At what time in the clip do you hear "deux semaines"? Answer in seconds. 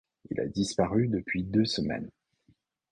1.43-2.09